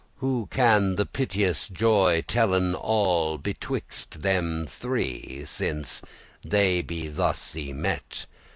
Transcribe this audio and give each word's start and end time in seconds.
Who 0.15 0.47
can 0.49 0.95
the 0.95 1.05
piteous 1.05 1.69
joye 1.69 2.21
tellen 2.23 2.73
all, 2.73 3.37
Betwixt 3.37 4.23
them 4.23 4.65
three, 4.65 5.43
since 5.45 6.01
they 6.43 6.81
be 6.81 7.07
thus 7.07 7.53
y 7.53 7.71
met? 7.71 8.25